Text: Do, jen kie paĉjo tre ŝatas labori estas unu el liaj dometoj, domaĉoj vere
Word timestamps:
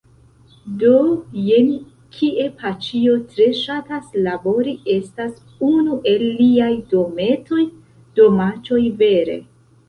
Do, 0.83 0.91
jen 1.49 1.67
kie 2.15 2.45
paĉjo 2.61 3.13
tre 3.33 3.47
ŝatas 3.59 4.07
labori 4.29 4.73
estas 4.95 5.37
unu 5.69 5.99
el 6.13 6.27
liaj 6.41 6.71
dometoj, 6.95 7.69
domaĉoj 8.23 8.81
vere 9.05 9.39